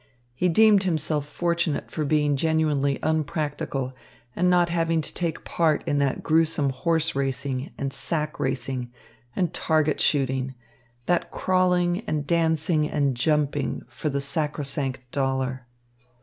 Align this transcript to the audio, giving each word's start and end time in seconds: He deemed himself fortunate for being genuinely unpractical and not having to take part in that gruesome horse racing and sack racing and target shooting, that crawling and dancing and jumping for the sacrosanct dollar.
He 0.33 0.49
deemed 0.49 0.81
himself 0.81 1.27
fortunate 1.27 1.91
for 1.91 2.03
being 2.05 2.35
genuinely 2.35 2.97
unpractical 3.03 3.93
and 4.35 4.49
not 4.49 4.69
having 4.69 4.99
to 4.99 5.13
take 5.13 5.45
part 5.45 5.83
in 5.87 5.99
that 5.99 6.23
gruesome 6.23 6.71
horse 6.71 7.13
racing 7.13 7.71
and 7.77 7.93
sack 7.93 8.39
racing 8.39 8.91
and 9.35 9.53
target 9.53 10.01
shooting, 10.01 10.55
that 11.05 11.29
crawling 11.29 11.99
and 12.07 12.25
dancing 12.25 12.89
and 12.89 13.15
jumping 13.15 13.83
for 13.89 14.09
the 14.09 14.21
sacrosanct 14.21 15.01
dollar. 15.11 15.67